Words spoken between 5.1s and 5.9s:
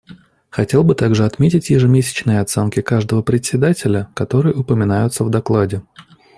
в докладе.